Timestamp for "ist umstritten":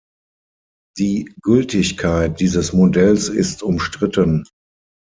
3.29-4.43